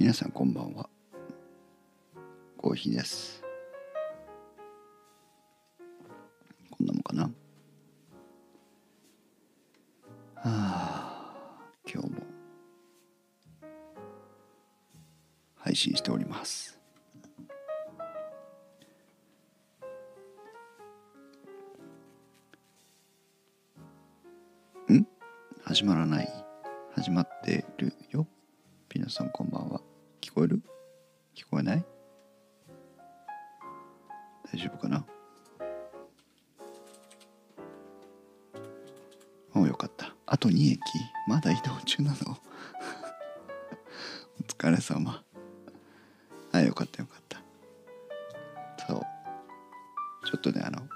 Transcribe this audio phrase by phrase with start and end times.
[0.00, 0.88] 皆さんこんばんは。
[2.56, 3.39] コーヒーです。
[39.80, 40.14] かった。
[40.26, 40.80] あと2駅。
[41.26, 42.16] まだ移動中なの。
[44.38, 45.24] お疲れ様。
[46.52, 47.40] あよかったよかった。
[48.86, 49.06] そう。
[50.26, 50.86] ちょっとねあの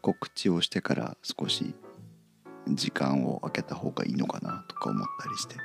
[0.00, 1.74] 告知をしてから少し
[2.68, 5.56] 時間を空けた方がいいのかなとか思ったりして。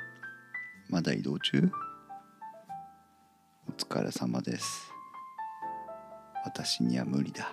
[0.88, 1.70] まだ移動中？
[3.68, 4.90] お疲れ様です。
[6.44, 7.48] 私には無理だ。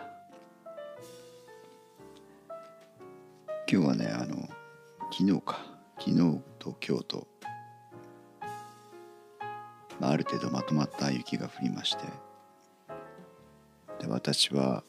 [3.71, 4.49] 今日はねあの
[5.21, 5.59] 昨日か。
[5.99, 6.17] 昨日
[6.57, 7.27] と今日と、
[9.99, 12.05] まあ、ある程度まとまった雪が降りまして。
[13.99, 14.83] で私は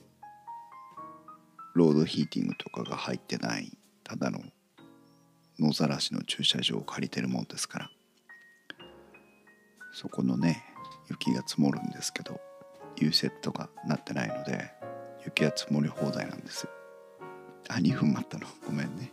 [1.75, 4.41] ロードヒーティングとかが入ってないただの
[5.59, 7.91] 野ざらしの駐車場を借りてるもんですから。
[9.93, 10.65] そこのね
[11.11, 12.41] 雪が積もるんですけど
[12.97, 14.73] U セットがなってないので
[15.27, 16.67] 雪は積もり放題なんです
[17.69, 18.47] あ2分待ったの？
[18.67, 19.13] ごめんね。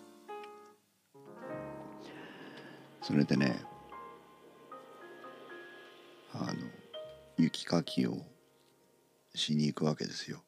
[3.10, 3.60] それでね
[6.32, 6.54] あの
[7.40, 8.20] 雪かきを
[9.34, 10.44] しに行くわけですよ。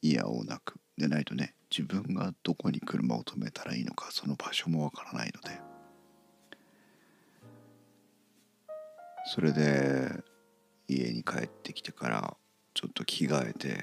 [0.00, 0.80] いやおうなく。
[0.96, 5.60] でないとね自分がどこに車を止めたらいいのかその場所もわからないので。
[9.26, 10.08] それで
[10.88, 12.36] 家に帰ってきてから
[12.72, 13.76] ちょっと着替えて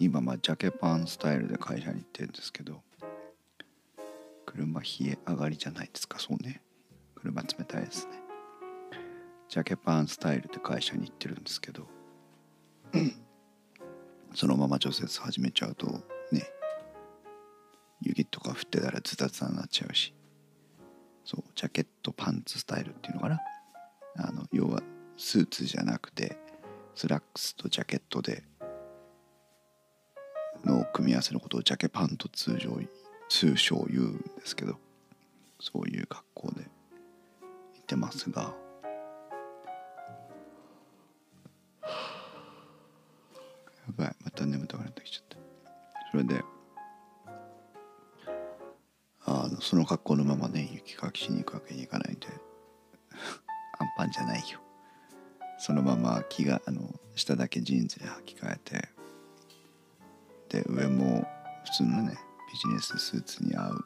[0.00, 2.82] 今まあジャケパンスタイルで会社に行ってるんですけど
[4.58, 6.18] 車冷え上がりじゃないですか。
[6.18, 6.62] そうね。
[7.14, 8.20] 車冷たいですね。
[9.48, 11.86] ジャケパンスタイルで会社に行ってるんですけど。
[14.34, 16.02] そのまま除雪始めちゃうとね
[18.02, 20.12] 雪とか降ってたらズタズタになっちゃうし。
[21.24, 23.40] そうジャケットパンツスタイルっていうのかな。
[24.16, 24.82] あの要は
[25.16, 26.36] スーツじゃなくて
[26.96, 28.42] スラックスとジャケットで
[30.64, 32.80] の組み合わせのことをジャケパンと通常
[33.28, 34.76] 通称言うんですけど
[35.60, 36.68] そういう格好で行
[37.82, 38.54] ってますが。
[41.82, 41.88] や
[43.96, 45.38] ばいまた眠たくなってきちゃった。
[46.10, 46.42] それで
[49.24, 52.26] あのその格好のままね雪かきしに行くわけにいかないんで
[53.78, 54.60] アンパンじゃないよ。
[55.58, 58.88] そのまま着があの下だけジーンズに履き替えて
[60.48, 61.26] で上も
[61.64, 62.16] 普通のね
[62.50, 63.84] ビジネススーツに合う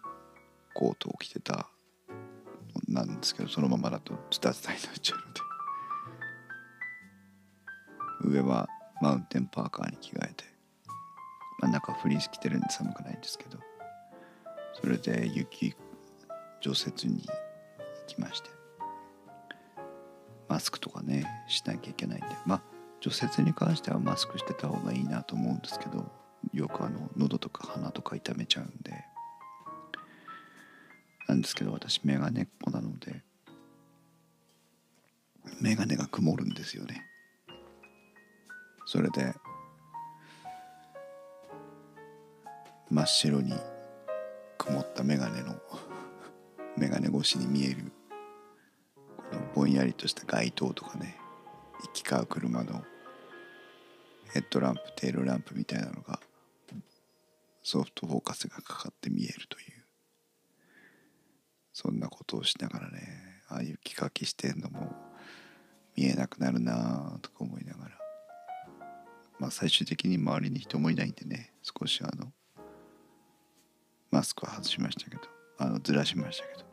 [0.74, 1.68] コートを着てた。
[2.88, 5.18] なんですけどそのままだとズタズタになっちゃう
[8.28, 8.66] ので上は
[9.02, 10.44] マウンテンパーカーに着替えて、
[11.60, 13.58] まあ、中フリース着てるんで寒くないんですけど。
[14.80, 15.74] それで雪
[16.60, 17.28] 除雪に行
[18.06, 18.50] きまして。
[20.48, 22.26] マスクとかねしなきゃいけないんで。
[22.46, 22.62] まあ
[23.00, 26.21] 除雪に関してはマスクしてた方がいいなと思うんですけど。
[26.52, 28.92] よくあの喉とか鼻とか痛めちゃうんで
[31.28, 33.22] なんですけど私メガネっ子なので
[35.60, 37.06] メガネが曇るんですよね。
[38.86, 39.34] それで
[42.90, 43.54] 真っ白に
[44.58, 45.58] 曇ったメガネの
[46.76, 47.92] メガネ越しに見える
[49.16, 51.16] このぼんやりとした街灯とかね
[51.80, 52.84] 行き交う車の
[54.32, 56.20] ヘッドランプテールランプみたいなのが
[57.62, 59.84] ソフトフォーカスがかかって見えるという。
[61.72, 64.94] そんなことをしながらねああいう雪かきしてんのも
[65.96, 67.98] 見えなくなるなとか思いながら。
[69.38, 72.32] まあ最終的に周りに人もいないんでね少しあの
[74.10, 75.22] マスクは外しましたけど
[75.58, 76.72] あのずらしましたけど。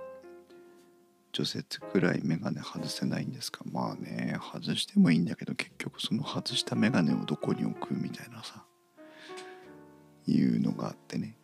[1.31, 3.63] 除雪くらい眼鏡外せないんですか？
[3.71, 8.65] まあね外してもいいんだけど結局その外した眼鏡をどこに置くみたいなさ。
[10.27, 11.36] いうのがあってね。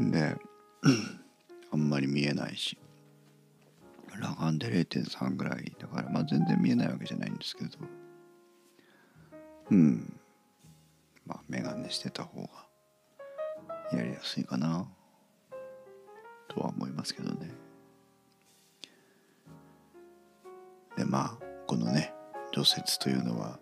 [0.00, 0.36] で
[1.70, 2.78] あんまり見えないし。
[4.08, 7.70] 裸眼で0.3ぐらいだからまあ全然見えないわけじゃないんですけど。
[9.70, 10.20] うん。
[11.26, 12.48] まあ眼鏡してた方が
[13.92, 14.86] やりやすいかな。
[16.48, 17.50] とは思いますけどね。
[20.96, 22.12] でまあこのね
[22.52, 23.58] 除雪というのは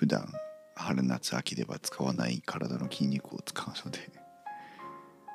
[0.00, 0.32] 普段
[0.76, 3.98] 春夏秋では使わない体の筋肉を使うので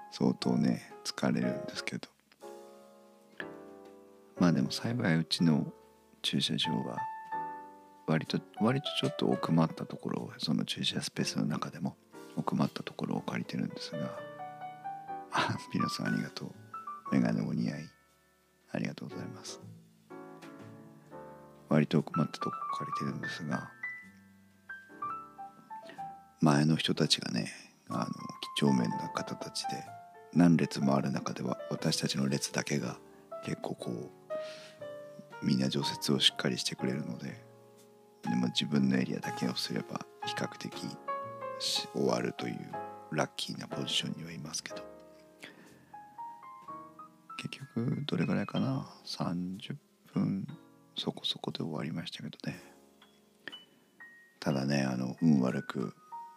[0.10, 2.08] 相当ね疲れるんですけど。
[4.40, 5.72] まあでも幸いうちの
[6.24, 6.98] 駐車場は
[8.08, 11.96] 割と割とちょっと奥まったところをその駐車スペースの中でも
[12.36, 14.18] 奥まったところを借りてるんですが
[15.32, 16.52] あピノさんありがとう。
[17.12, 17.86] メガネお似合い。
[18.72, 19.62] ありがとうございます。
[21.70, 23.75] 割と奥まったとこ借りてるんですが
[26.42, 27.52] 前の人たちがね
[27.90, 28.12] あの几
[28.58, 29.84] 帳面な方たちで
[30.34, 32.98] 何列もある中では私たちの列だけが
[33.46, 37.44] 結構こうみんな除雪をしっかりしてくれるので
[38.24, 40.74] でも自分のエリアだけをすれば比較的
[41.94, 42.58] 終わるという
[43.12, 44.96] ラッキーなポジションにはいますけど。
[47.38, 49.76] 結局どれぐらいかな？30
[50.14, 50.48] 分
[50.98, 52.60] そこそこで終わりましたけどね。
[54.40, 55.94] ただねあの運悪く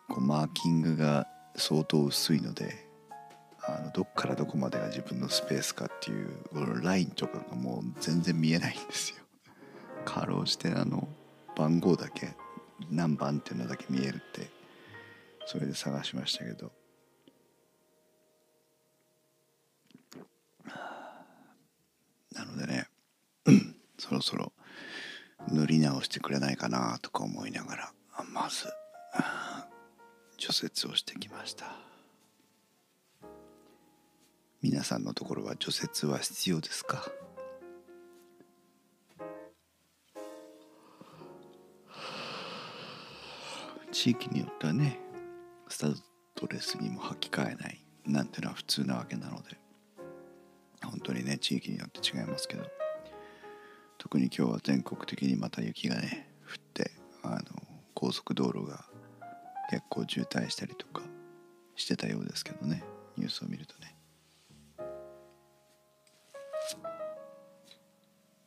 [0.09, 1.27] こうマーキングが
[1.57, 2.89] 相当薄いので
[3.63, 9.17] あのどっからどこまでが自分のスペースかっていうこのラインとかがもう全然見えないんですよ。
[10.07, 11.07] かろうじてあの
[11.55, 12.35] 番号だけ
[12.91, 14.51] 何番っていうのだけ見えるって
[15.47, 16.73] それで探しましたけど。
[22.33, 22.87] なのでね
[23.99, 24.53] そろそろ
[25.49, 27.93] 塗り直してくれないかなとか思いながら
[28.33, 28.67] まず
[30.39, 31.67] 除雪をしてきました。
[34.63, 37.11] 皆さんのところは除雪は必要ですか？
[43.91, 45.01] 地域によってはね
[45.69, 45.97] スタッ
[46.41, 49.59] ドレスにも履き替えないなんていうのは普通なわけなので
[50.85, 52.65] 本当にね地域によって違いますけど
[53.97, 56.93] 特に今日は全国的にまた雪がね降って
[57.25, 57.39] あの
[57.95, 58.85] 高速道路が
[59.69, 61.03] 結構渋滞したりとか
[61.77, 62.83] してたようですけどね。
[63.17, 63.95] ニュースを見るとね。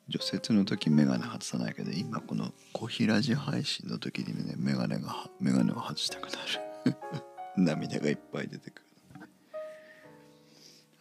[0.07, 6.37] 除雪の時眼鏡外さないけど今この小平寺配信の時にね眼鏡が眼鏡を外したくな
[6.85, 6.97] る。
[7.55, 8.87] 涙がいっぱい出てくる。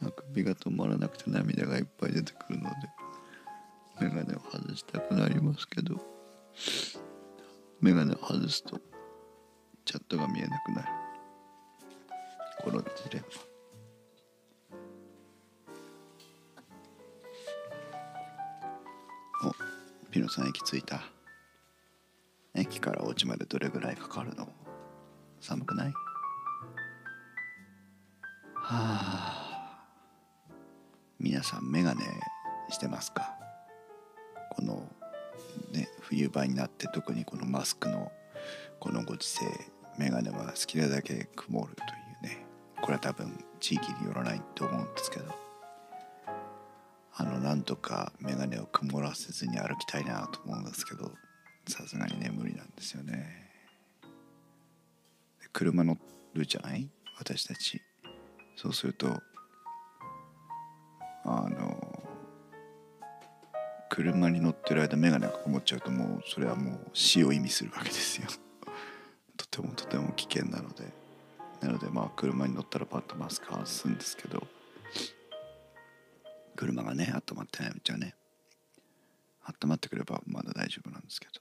[0.02, 2.76] あくびが止まらなくて涙がいっぱい出てくるので
[4.00, 6.00] 眼鏡を外したくなりますけど。
[7.80, 8.78] 眼鏡を外すと
[9.90, 10.88] チャットが見えなくなる。
[12.62, 13.24] このジレン
[19.42, 19.48] マ。
[19.48, 19.52] お
[20.12, 21.02] ピノさん駅着いた。
[22.54, 24.46] 駅からお家までどれぐらいかかるの？
[25.40, 25.88] 寒くない？
[25.88, 25.94] は
[28.62, 29.80] あ。
[31.18, 32.04] 皆さんメガネ
[32.68, 33.34] してますか？
[34.50, 34.88] この
[35.72, 38.12] ね冬場になって特にこのマスクの
[38.78, 39.46] このご時世。
[40.00, 41.82] メガネは好きなだけ曇ると
[42.26, 42.46] いうね。
[42.80, 45.26] これは多分地域によらないと思うんですけど。
[47.12, 51.10] あのなんとか眼鏡を曇らせずに歩きたいなと思うんですけど
[51.68, 53.50] さすがにね無理なんですよね。
[55.52, 55.98] 車乗
[56.32, 56.88] るじゃない？
[57.18, 57.82] 私たち。
[58.56, 59.20] そうすると
[61.24, 62.02] あの
[63.90, 68.28] 車に乗ってる間眼鏡が曇っちゃうともうそれはもう死を意味するわけですよ。
[69.50, 70.84] てもとても危険なので。
[71.60, 74.46] なのでまあ車に乗ったらパッとマスク外すんですけど。
[76.56, 78.14] 車がね温まってないうちはね。
[79.44, 81.32] 温まってくればまだ大丈夫なんですけど。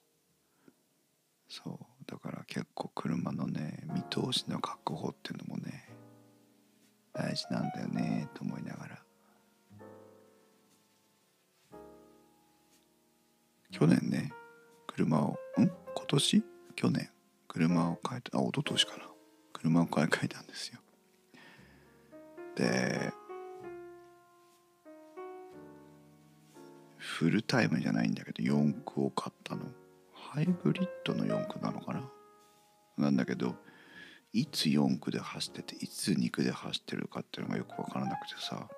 [1.48, 1.86] そう。
[2.06, 5.90] だから結構車のね見通しの確保っていうのもね
[7.14, 9.00] 大事なんだよねと思いながら。
[13.72, 14.34] 去年ね
[14.88, 15.64] 車をん？
[15.64, 15.72] 今
[16.08, 16.44] 年？
[16.76, 17.10] 去年。
[17.60, 19.04] 車を変えたあ一昨年かな。
[19.52, 20.80] 車を買い替えたんですよ。
[22.56, 23.12] で
[26.96, 29.64] フルタイムじゃないんだけど4駆を買ったの。
[30.14, 32.10] ハイブリッドの4駆なのかな。
[32.98, 33.56] なんだけど
[34.32, 38.70] いつ4駆で走ってていつ2駆で走ってるかっていうのがよく分からなくてさ。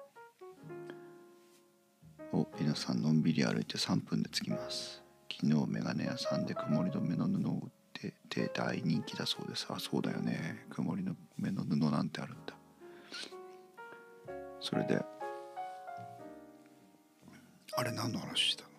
[2.33, 5.03] お皆さんのんびり歩いて3分で着きます。
[5.31, 7.69] 昨日メガネ屋さんで曇り止めの布を売っ
[8.01, 9.67] てて大人気だそうです。
[9.70, 10.65] あそうだよね。
[10.70, 12.53] 曇りの目の布なんてあるんだ。
[14.60, 15.03] それで
[17.74, 18.70] あれ何の話したの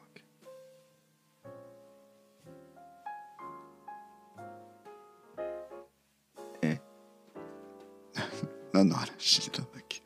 [6.63, 6.81] え？
[8.73, 10.03] 何の話したんだっけ？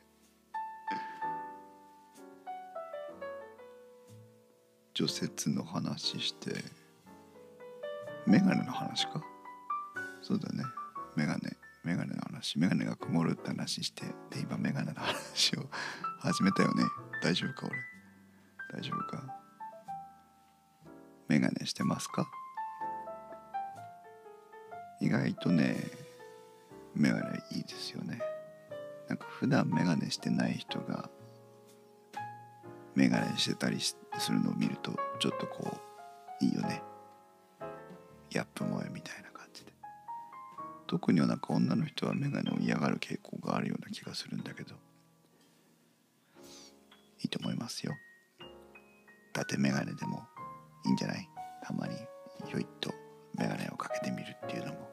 [4.93, 6.86] 除雪の話して。
[8.27, 9.23] メガネの話か？
[10.21, 10.63] そうだね。
[11.15, 11.57] メガネ。
[11.83, 12.59] メガネの話。
[12.59, 15.63] メガネが曇るって話してで今メガネの話を
[16.19, 16.83] 始めたよね。
[17.23, 18.81] 大丈夫か俺？
[18.81, 19.23] 大丈夫か？
[21.29, 22.29] メガネしてますか？
[24.99, 25.77] 意外とね
[26.95, 28.19] メガネいいですよね。
[29.07, 31.09] なんか普段メガネしてない人が
[32.93, 33.95] メガネしてたりす
[34.29, 35.77] るのを見るとちょっとこ
[36.41, 36.83] ういいよね。
[38.29, 39.71] ギャップ萌えみたいな感じで。
[40.87, 44.75] 特にはなんか女の人はメガネを嫌がる傾向があるような気がするんだけど。
[47.19, 47.93] いいと思いますよ。
[48.39, 50.23] 伊達メガネでも
[50.85, 51.29] いいんじゃない？
[51.63, 51.95] たまに
[52.47, 52.93] ひょいっと
[53.35, 54.89] メガネをかけてみるっていうのも。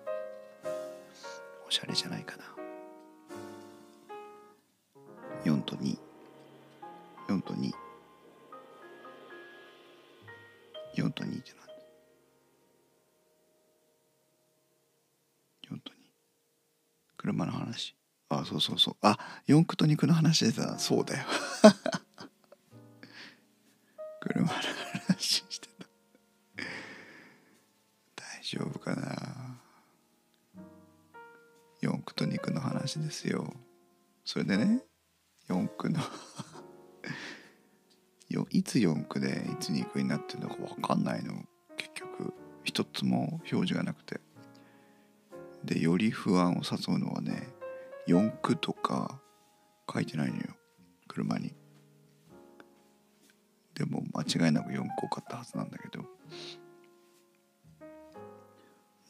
[1.67, 2.45] おしゃれじゃないかな。
[5.45, 5.99] 4と2
[18.45, 18.97] あそうそうそう。
[19.01, 21.25] あ四駆と肉の話でさそうだよ。
[24.21, 25.75] 車の話してた。
[28.17, 29.59] 大丈夫かな。
[31.81, 33.55] 四駆と肉の話ですよ。
[34.25, 34.83] それでね
[35.49, 36.01] 四駆の
[38.29, 41.47] よいつ四駆でいつ二駆になってるのか分かんないの。
[41.77, 44.21] 結局一つも表示がなくて。
[45.65, 47.49] でより不安を誘うのはね
[48.07, 49.21] 四駆とか
[49.93, 50.43] 書いてないのよ。
[51.09, 51.55] 車に。
[53.75, 56.05] でも間違いなく4個買ったはずなんだけど。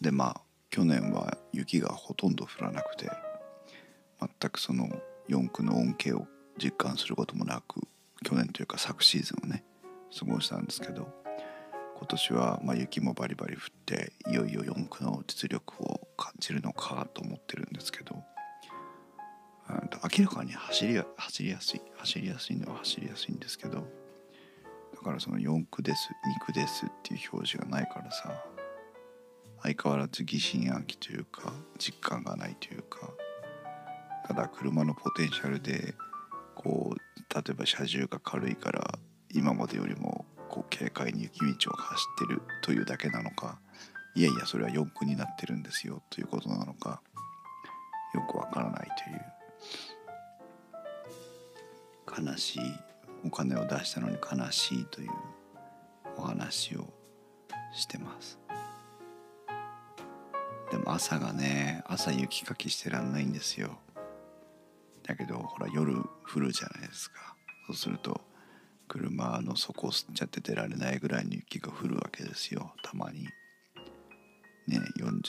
[0.01, 3.11] でまあ去年は雪がほとんど降らなくて
[4.21, 4.89] 全くその
[5.29, 6.27] 四駆の恩恵を
[6.63, 7.81] 実感することもなく
[8.23, 9.65] 去年というか昨シーズンをね
[10.19, 11.09] 過ごしたんですけど
[11.97, 18.23] 今年はまあ雪もバリバリ降っていよいよ四駆の実力を感じるのかと思ってるんですけど
[20.05, 23.87] 明らかに走り走りやすい走りやすいのは走りやすいんですけど
[24.95, 28.31] だからその四駆です肉ですっていう表示がないからさ
[29.63, 33.11] 相変わらず疑心暗鬼というか実感がないというか
[34.27, 35.95] ただ車のポテンシャルで
[36.55, 38.99] こう例えば車重が軽いから
[39.33, 43.59] 今までよりもこう軽快に雪道を走ってるというだけなのか
[44.15, 47.01] いやいやそれは四駆になってるんですよということなのか
[48.15, 49.34] よくわからないという。
[52.17, 52.61] 悲しい
[53.25, 55.11] お金を出したのに悲しいという
[56.17, 56.87] お話を
[57.75, 58.39] してます。
[60.71, 63.79] でも朝がね朝雪かきしてらんないんですよ。
[65.03, 65.95] だけどほら夜
[66.33, 67.37] 降るじゃないですか。
[67.67, 68.21] そうすると
[68.89, 72.73] 車の底を吸っちゃって出られないぐらいに雪が降るわけですよ。
[72.83, 73.29] たまに。
[74.67, 75.21] ね40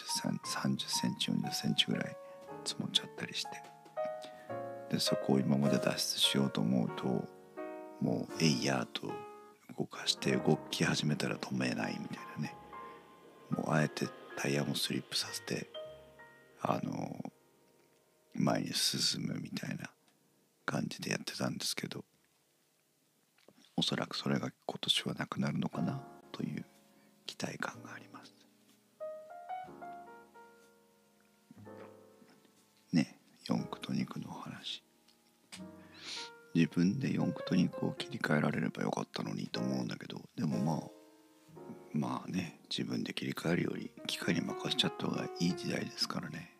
[0.45, 2.15] 30センチ40センチぐらい
[2.63, 3.74] 積もっちゃったりして。
[4.89, 7.05] でそこを今まで脱出しようと思うと
[8.01, 9.11] もうえいやと
[9.77, 12.55] 動かして動き始めたら止めないみたいなね。
[13.49, 15.69] もうあえてタイヤもスリップさせて
[16.61, 17.19] あの
[18.33, 19.89] 前に進むみたいな
[20.65, 22.03] 感じでやってたんですけど
[23.77, 26.01] おそらくそれが今年はなくなるのかな
[26.31, 26.65] という
[27.25, 28.04] 期待感があります。
[33.47, 34.83] 四駆と肉の話。
[36.55, 40.89] 自分で四駆と肉を切り替えられればよかったのにと思うんだけどでもまあ
[41.91, 46.51] まあね自分で切り替えるより機械に任せちゃった方がいい時代ですからね。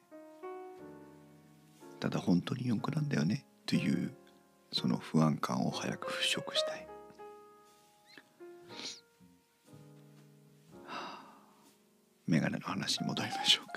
[2.01, 4.13] ただ本当に四駆なんだよねという
[4.71, 6.87] その不安感を早く払拭したい、
[10.85, 11.19] はあ、
[12.27, 13.74] メガネの話に戻りましょうか。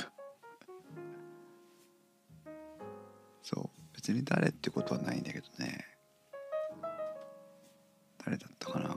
[4.09, 5.85] 別に誰ってことはないんだけどね。
[8.25, 8.97] 誰だったかな。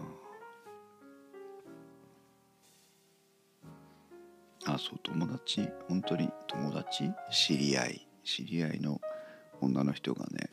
[4.67, 5.67] あそう友達？
[5.89, 7.11] 本当に友達？
[7.29, 8.07] 知り合い？
[8.23, 9.01] 知り合いの
[9.59, 10.49] 女の人がね。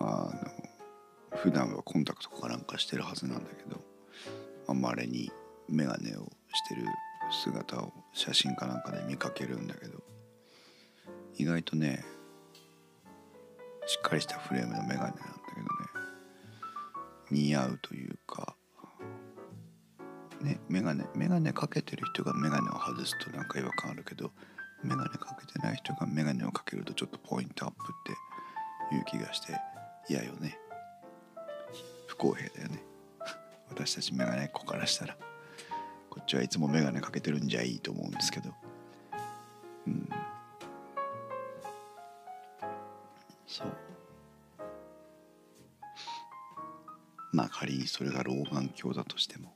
[0.00, 0.30] あ
[1.30, 5.30] の普段はコンタクトかなんかしてるはずなんだけどまれに
[5.68, 6.86] 眼鏡をしてる
[7.44, 10.05] 姿を写真かなんかで見かけるんだけど。
[11.36, 12.04] 意外とね
[13.86, 15.16] しっかりしたフレームの眼鏡なんだ
[15.54, 15.68] けどね。
[17.30, 18.56] 似合うというか
[20.40, 24.32] ね眼鏡眼鏡かけてる人が眼鏡を外すとなんか違和感あるけど
[24.82, 29.54] 眼鏡かけてない人が眼鏡をかけるとちょっとポイントアップっていう気がして
[30.08, 30.58] 嫌よね。
[32.06, 32.82] 不公平だよね。
[33.68, 35.16] 私たちメガネっ子からしたら。
[36.08, 38.50] こっちはいつもメガネかけてるんじゃいいと思うんですけど。
[47.76, 49.54] にそれが老眼鏡だとしても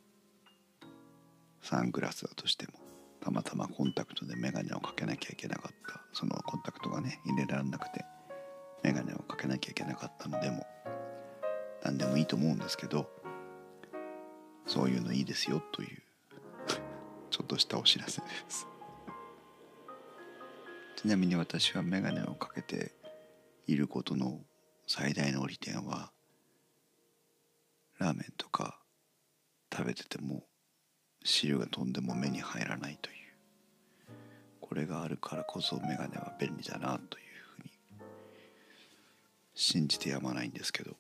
[1.60, 2.72] サングラスだとしても
[3.20, 8.04] たまたまコンタクトでメガネをかけなきゃいけなかったそのコンタクトがね入れられなくて
[8.82, 10.66] メガネをかけなきゃいけなかったのでも
[11.82, 13.10] 何でもいいと思うんですけど
[14.66, 16.02] そういうのいいですよという
[17.30, 18.66] ちょっとしたお知らせです。
[21.00, 22.92] ちなみに私はメガネをかけて
[23.66, 24.40] いることの
[24.86, 26.12] 最大の利点は
[28.00, 28.80] ラーメンとか
[29.72, 30.42] 食べてても
[31.22, 33.16] 汁が飛んでも目に入らないという。
[34.60, 37.24] これがあるからこそメガネは便利だなという
[37.56, 37.70] ふうに
[39.52, 40.96] 信じてやまないんですけど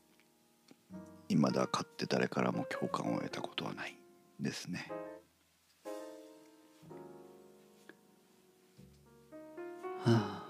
[1.28, 3.96] 未だ買って誰からも共感を得たことはない
[4.40, 4.90] ですね。
[10.04, 10.49] はあ。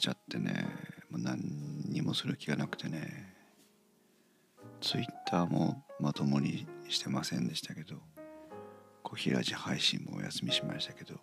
[0.00, 0.66] ちゃってね
[1.10, 1.40] もう何
[1.88, 3.32] にもする気がなくてね
[4.80, 7.96] ツイッターもまともにしてませんでしたけど
[9.02, 11.14] 小平寺配信もお休みしましたけど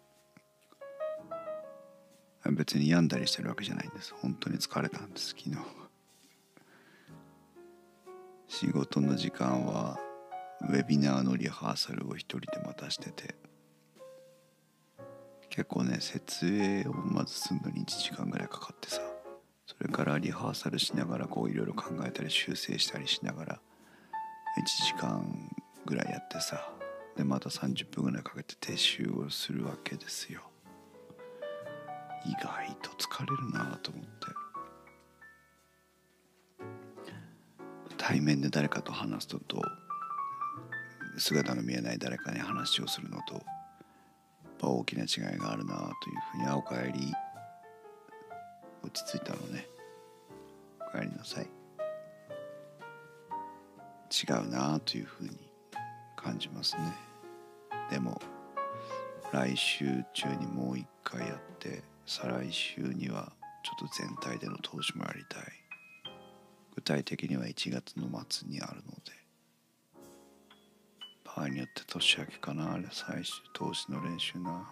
[2.51, 4.13] 別に病んだりしてるわけじゃないんです。
[4.21, 5.57] 本当に疲れたんです昨日。
[8.47, 9.99] 仕事の時間は
[10.61, 13.35] ウェビナーのリハーサルを一人でまたしてて
[15.57, 19.01] 結構ね設営をまずするのに1時間ぐらいかかってさ
[19.65, 23.59] それからリハーサルしながらこういろいろ考えたり修正したりしながら1
[24.85, 25.49] 時間
[25.87, 26.69] ぐらいやってさ
[27.15, 30.41] でまた30分ぐらいかけて撤収をするわけですよ。
[32.23, 34.09] 意外と疲れるなと思って。
[37.97, 39.59] 対面で誰かと話すのと
[41.17, 43.41] 姿の見えない誰かに話をするのと
[44.57, 47.13] ぱ大きな違いがあるなというふうに「あおかえり」
[48.83, 49.67] 落ち着いたのね。
[50.79, 51.49] おかえりなさい。
[54.09, 55.51] 違うなというふうに
[56.15, 56.93] 感じますね。
[57.89, 58.21] でも
[59.33, 65.43] 来週中にもう一回やって再来週にはちょっと全体での投資もやりたい。
[66.75, 69.16] 具体的には1月の末にあるので。
[71.37, 74.67] 場合によって年明けかなあれ最終投資の練習な。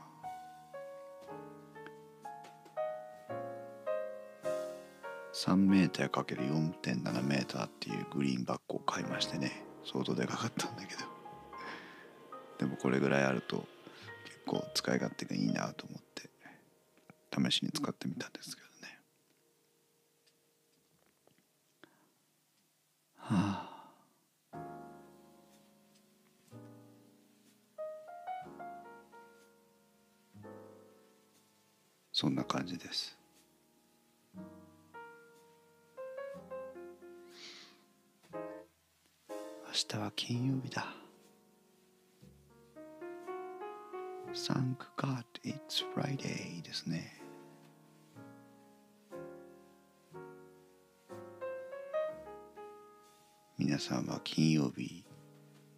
[5.32, 9.52] 3メーターかける4.7メーターっていうグリーンバッグを買いましてね
[9.84, 11.02] 相当でかかったんだけど。
[12.58, 13.68] でもこれぐらいあると
[14.24, 16.30] 結構使い勝手がいいなと思って
[17.52, 18.68] 試しに使ってみたんですけど
[32.66, 33.16] 感じです。
[34.34, 34.42] 明
[39.88, 40.88] 日は金曜日だ。
[44.34, 47.22] Thank God it's Friday ですね。
[53.60, 55.04] 皆さんは金曜日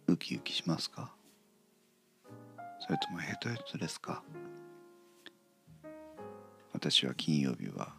[0.06, 1.12] ウキウキしますか？
[2.80, 4.22] それともヘトヘトですか？
[6.78, 7.92] 私は金曜日は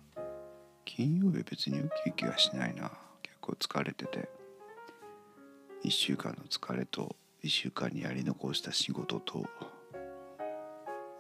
[0.86, 2.90] 金曜日別にウキウキはしないな。
[3.22, 4.30] 結構疲れてて。
[5.84, 9.46] 1週間の疲れと1週間にやり残した仕事と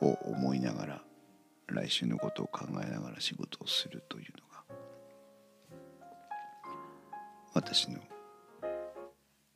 [0.02, 1.02] を思いながら
[1.68, 4.64] 来週のことを考えながら仕事をするというのが
[7.54, 8.00] 私の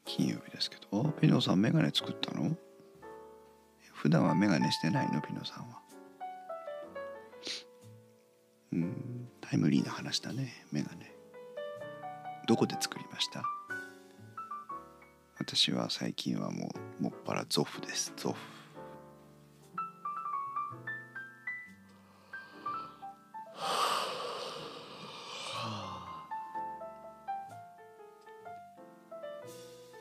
[0.03, 1.03] 金曜日ですけど。
[1.21, 2.53] ピノさんメガネ作ったの？
[3.93, 5.21] 普段はメガネしてないの？
[5.21, 5.82] ピノさんは。
[8.73, 11.11] うんタイムリーな話だねメガネ。
[12.47, 13.43] どこで作りました？
[15.37, 18.11] 私は最近はもうもっぱらゾフです。
[18.17, 18.37] ゾフ。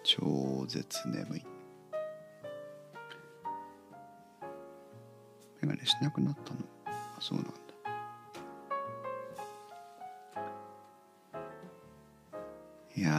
[0.04, 1.44] 超絶眠い。
[5.60, 6.60] メガネしなくなったの？
[6.86, 7.61] あそうなんだ。
[13.02, 13.10] いや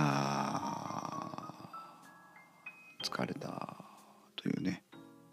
[3.03, 3.75] 疲れた
[4.37, 4.81] というね。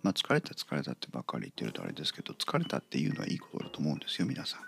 [0.03, 4.61] まあ疲れた疲れたってばっかり言ってるとあれですけど疲れたっていうのはいいことだと思うんですよ皆さん。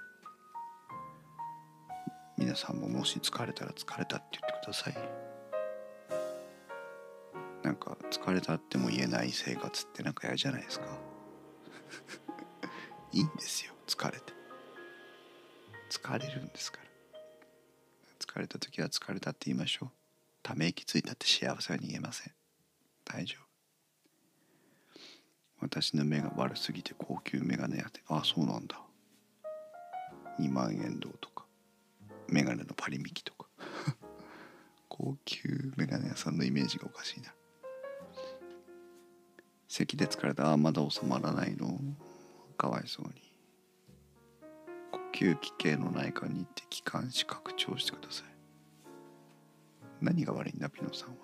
[2.39, 4.95] 皆さんももし疲れたら疲れたって言ってください。
[7.65, 10.87] なんか疲れたっても言えない生活ってなんか嫌じゃないですか。
[13.11, 14.33] いいんですよ疲れて。
[15.91, 16.92] 疲れるんですから。
[18.35, 19.91] 疲れた時は疲れたって言いましょう。
[20.43, 22.33] ため息ついたって幸せは逃げません。
[23.05, 23.43] 大丈夫。
[25.61, 28.81] 私の目が悪すぎて高級メガネやってああそうなんだ。
[30.41, 31.45] 2万円銅とか。
[32.27, 33.49] メガネのパリミキとか。
[34.89, 37.35] 高級メガネ屋さんのイメージがおかしいな。
[39.69, 40.49] 咳で疲れた。
[40.49, 41.79] ああまだ収まらないの。
[42.57, 43.32] かわいそうに。
[45.23, 48.27] 吸器系の内科に行って気管支拡張してください。
[50.01, 51.15] 何が悪いんだピノさんは？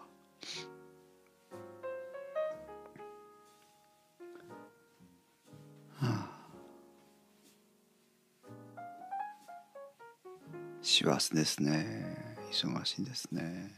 [10.81, 12.39] 師走ですね。
[12.53, 13.73] 忙しいですね。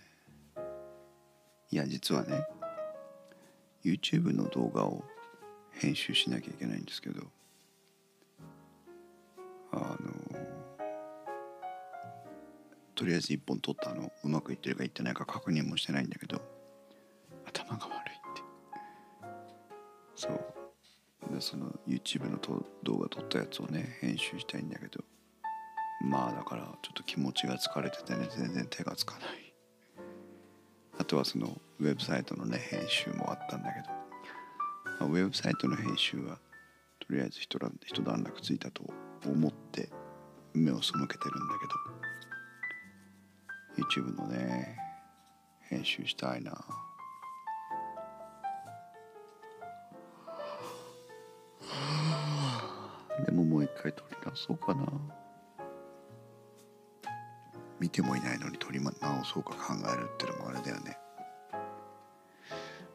[1.70, 2.44] いや実はね
[3.83, 5.02] YouTube の動画を
[5.70, 7.22] 編集しなきゃいけないんですけど
[13.11, 14.12] りあえず1本撮ったの。
[14.23, 16.40] うまくいってるかいってないか確認もしてないんだけど。
[17.44, 18.42] 頭が悪いって。
[20.14, 21.35] そう。
[21.35, 25.03] でその YouTube のと動画撮ったやつをね編集したいんだけど。
[26.03, 29.53] まあだからちょっと気持ちが疲れててね全然手がつかない。
[30.99, 33.94] あとはそのウェブサイトのね編集もあったんだけど、ま
[35.01, 36.38] あ、ウェブサイトの編集は
[37.01, 38.85] とりあえず一段一段落ついたと
[39.27, 39.90] 思って
[40.55, 41.80] 目を背けてるんだけど。
[43.90, 44.76] YouTube のね
[45.68, 46.53] 編集したいな。
[53.26, 54.87] でももう一回撮り直そうかな。
[57.81, 58.92] 見てもいないのに撮り直
[59.24, 60.96] そうか考えるってのもあれだよね。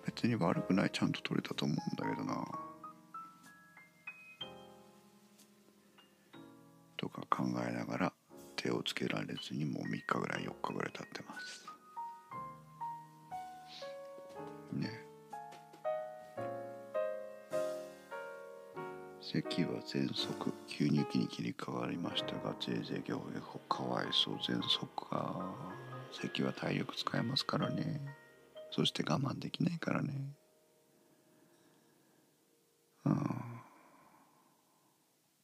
[0.06, 2.46] 別に悪くないちゃんと撮れたと思うんだけどな。
[6.96, 8.14] とか考えながら
[8.96, 11.66] つけられずにもう3日ぐらい4日ぐらい経ってます。
[14.72, 14.90] ね。
[19.22, 25.44] 咳は喘息吸入器に切り替わりましたがぜいぜい行兵かわいそう喘息か
[26.12, 28.00] 咳は体力使えますからね。
[28.72, 30.14] そして我慢できないからね
[33.06, 33.16] うん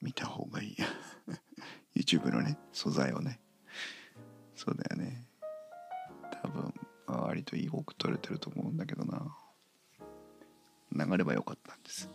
[0.02, 0.78] 見た方がいい
[1.96, 3.39] YouTube のね素材をね。
[4.56, 5.24] そうだよね。
[6.41, 6.74] 多分
[7.06, 9.38] 割といい多く撮れてると思うんだけどな。
[10.91, 12.10] 流ればよかったんです。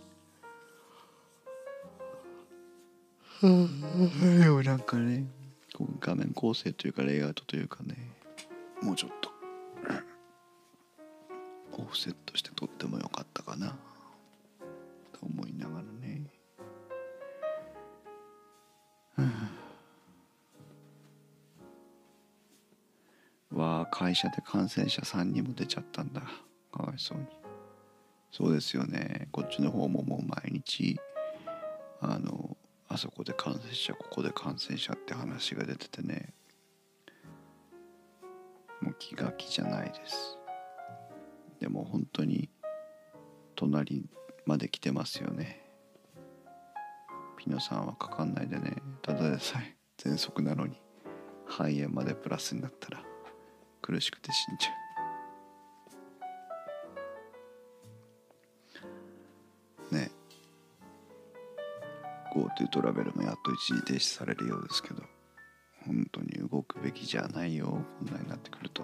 [3.43, 5.27] でも なんかね
[6.01, 7.97] 画面構成というかレイアウトというかね
[8.83, 9.31] もうちょっと。
[11.79, 13.77] オフセットして撮ってもよかったかな
[24.25, 26.23] で感染者3人も出ちゃったんだ。
[26.73, 27.27] かわいそうに。
[28.31, 29.29] そうですよね。
[29.33, 30.99] こっちの方ももう毎日
[32.01, 32.57] あの
[32.89, 36.33] あそこで感染者ここで感染者って話が出ててね。
[38.81, 40.39] もう気が気じゃないです。
[41.61, 42.51] でも本当に
[43.55, 44.05] 隣
[44.45, 45.63] まで来てますよね。
[47.39, 48.77] ピノさんはかかんないでね。
[49.03, 50.81] ただでさえ喘息なのに
[51.47, 53.16] 肺炎までプラスになったら。
[53.87, 54.71] 苦しくて死んじゃ
[59.93, 59.95] う。
[59.95, 60.11] ね
[62.35, 65.05] GoTo トラベルもやっと一時停止されるようですけど
[65.87, 68.83] 本当に動くべきじゃないよこんなになってくると。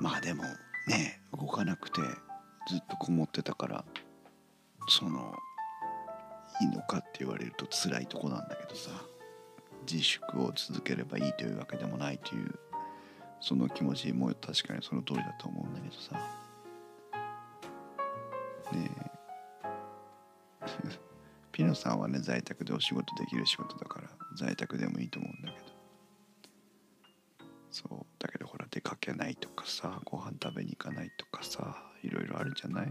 [0.00, 0.44] まあでも
[0.88, 2.00] ね動かなくて
[2.66, 3.84] ずっとこもってたから
[4.88, 5.36] その
[6.62, 8.90] いいのかって言われると辛いとこなんだけどさ
[9.86, 12.58] 自粛を続ければいいというわけでもないという
[13.42, 16.14] その気持ちも確かにその通りだと思うんだけどさ。
[18.72, 19.68] ねえ。
[21.52, 25.66] ピノさんはね在宅でお仕事できる仕事だから在宅でもいいと思うんだけど。
[27.70, 28.06] そう。
[28.18, 32.88] だけどほら出かけないとかさご飯食べに行かないとかさいろいろあるじゃない？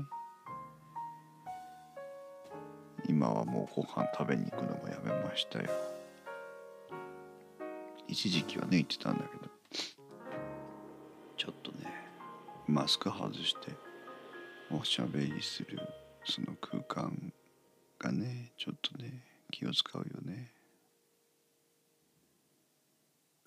[3.08, 5.70] 今はもうご飯食べに行くのもやめましたよ。
[8.08, 9.41] 一時期はね言ってたんだけど。
[11.42, 11.92] ちょっとね。
[12.68, 13.72] マスク外して
[14.70, 15.80] おしゃべりする
[16.24, 17.34] その空間
[17.98, 20.52] がねちょっとね気を使うよね。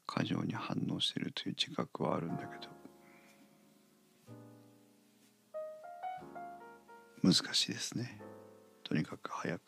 [0.08, 2.72] 過剰に反応してるという自覚はあるんだけど。
[7.22, 8.20] 難しいですね。
[8.82, 9.62] とにかく早く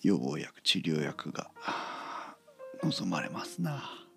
[0.00, 1.50] 予防薬治療薬が
[2.82, 4.09] 望まれますな。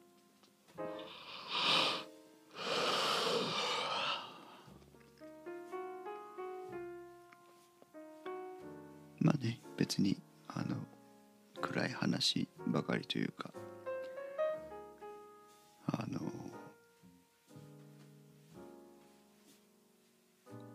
[9.94, 10.76] 別にあの
[11.62, 13.52] 暗い話ばかりというか
[15.86, 16.20] あの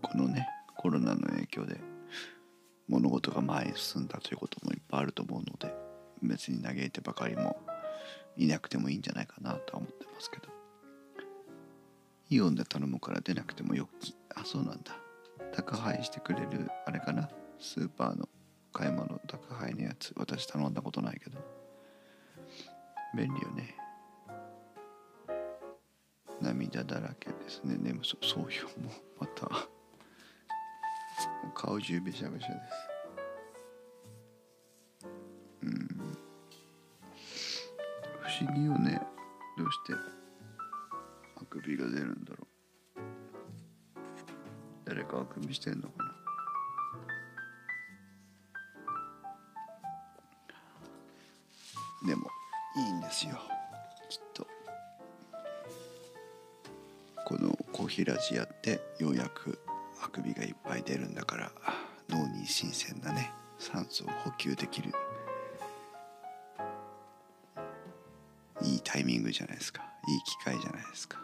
[0.03, 1.81] このねコロナの影響で
[2.87, 5.75] 物事が前に進んだということもいっぱいあると思うので
[6.23, 7.57] 別に嘆いてばかりも
[8.37, 10.47] いなくてもいいんじゃないかなとは思ってますけど。
[12.31, 14.97] イオンで頼むから出なくてもよきあそうなんだ。
[15.53, 17.29] 宅配してくれるあれかな。
[17.59, 18.29] スーパーの
[18.73, 21.39] 買い物宅配のやつ私頼んだことないけど。
[23.15, 23.75] 便利よね。
[26.41, 27.77] 涙だらけですね。
[27.79, 29.49] でもそそういうもまた。
[31.55, 32.55] 顔中べしゃべしゃで
[35.03, 35.09] す。
[35.63, 36.17] うん。
[38.21, 39.01] 不思議よね。
[39.57, 39.95] どうして
[41.37, 42.47] あくびが出るんだろ
[42.97, 43.01] う。
[44.85, 46.08] 誰かあくびしてんのかな。
[53.19, 53.41] ですよ。
[54.09, 54.47] きっと。
[57.25, 59.59] このコーヒーラジやってようやく
[60.01, 61.53] あくびがいっぱい出るんだから
[62.09, 64.93] 脳に新鮮なね酸素を補給できる。
[68.63, 69.83] いいタイミングじゃないですか。
[70.09, 71.19] いい機会じゃないですか。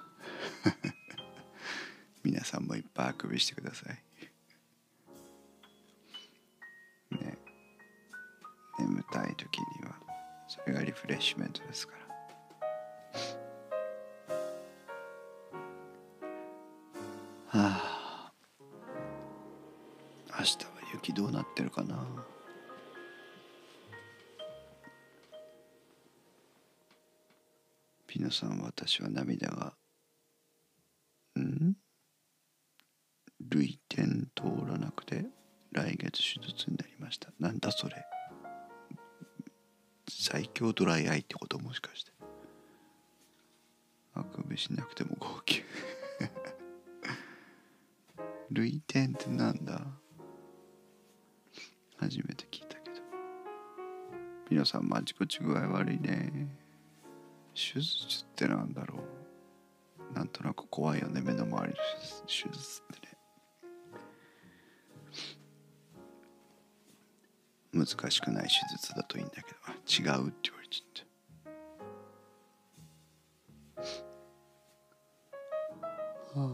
[2.24, 4.02] 皆さんもいっぱいあくびしてください。
[7.14, 7.38] ね。
[8.78, 9.64] 眠たい時に。
[10.54, 12.04] それがリフレッシュメントですから。
[17.48, 18.32] はあ。
[20.38, 22.06] 明日は雪どうなってるかな。
[28.06, 29.74] ピノさん私は涙が
[40.64, 42.12] 最強ドライアイってこともしかして
[44.14, 45.62] あくびしなくても号泣
[48.50, 49.82] 涙点ってなんだ
[51.98, 52.96] 初めて聞いたけど。
[54.50, 56.48] 皆さんまちこち具合悪いね。
[57.54, 58.96] 手術ってなんだろ
[60.12, 60.14] う。
[60.14, 61.76] なんとなく怖いよね目の周りの
[62.26, 62.93] 手術って。
[67.74, 69.56] 難しくない手術だといいんだけど。
[69.66, 71.04] あ違うって言われちゃっ
[76.34, 76.50] たは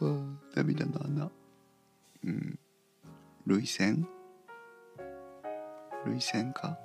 [0.00, 0.56] あはあ。
[0.56, 1.30] 涙の穴。
[2.24, 2.58] うん。
[3.46, 4.06] 涙腺？
[6.04, 6.78] 涙腺か？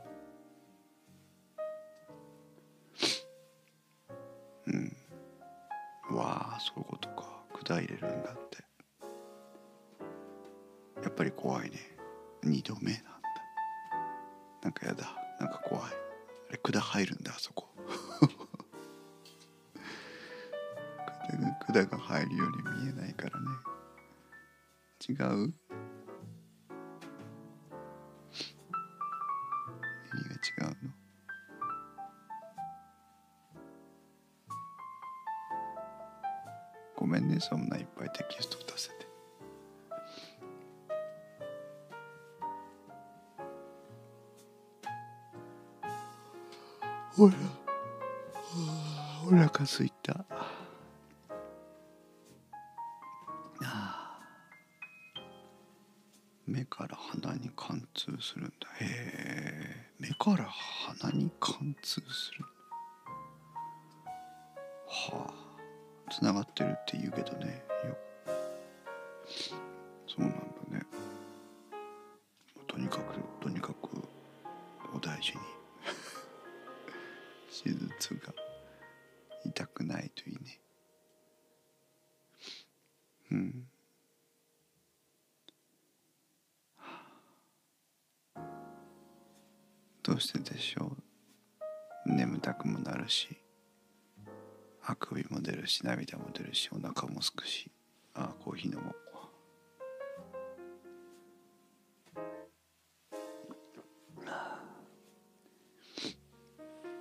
[25.28, 25.54] う？
[30.14, 30.92] 何が違うの？
[36.96, 38.96] ごめんねそんないっぱいテキスト出せて。
[47.16, 47.34] ほら
[49.28, 50.26] お腹すいた。
[93.04, 93.28] るし
[94.86, 97.72] あくびも出るし涙も出るしお腹もすくし
[98.14, 98.96] あコーヒー飲もう。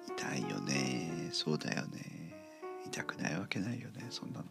[0.09, 2.33] 痛いよねそうだよね
[2.87, 4.45] 痛くないわけないよねそんなの。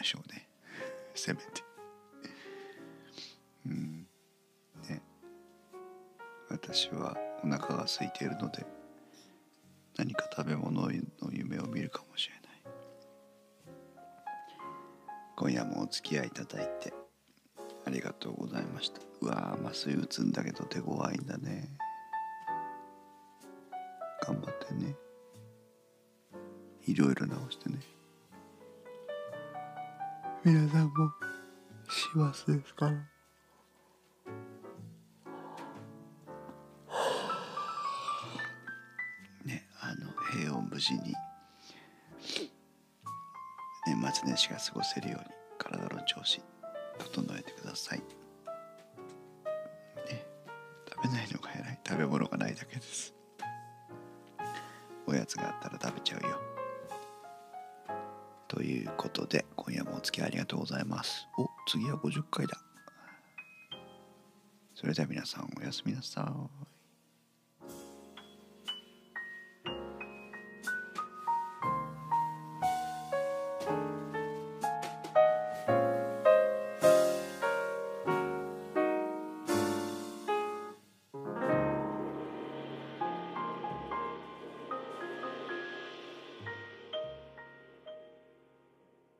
[0.00, 0.48] ましょうね。
[1.14, 1.44] せめて。
[3.66, 4.06] うん。
[4.88, 5.02] ね。
[6.48, 8.64] 私はお腹が空いているので
[9.98, 10.90] 何か食べ物の
[11.30, 12.42] 夢を見るかもしれない。
[15.36, 16.94] 今夜もお付き合いいただいて
[17.86, 19.00] ありがとうございました。
[19.20, 21.68] うわー麻酔打つんだけど手強いんだね。
[24.26, 24.96] 頑張ってね。
[26.86, 27.78] いろいろ直してね。
[30.42, 31.12] 皆さんも
[31.86, 32.92] 幸せですから。
[39.44, 41.14] ねあの平穏無事に
[43.86, 45.26] 年末年始が過ごせるように
[45.58, 46.40] 体の調子
[46.98, 48.04] 整えてください、ね、
[50.88, 51.78] 食べないのが偉い。
[51.86, 53.12] 食べ物がないだけです。
[55.06, 56.59] おやつがあったら食べちゃうよ。
[58.50, 61.28] ということで今夜もお付き合いありがとうございます。
[61.38, 62.60] お次は50回だ。
[64.74, 66.59] それでは皆さんおやすみなさい。